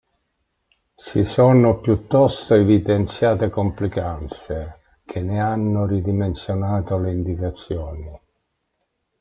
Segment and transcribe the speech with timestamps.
[0.95, 8.19] Si sono piuttosto evidenziate complicanze, che ne hanno ridimensionato le indicazioni.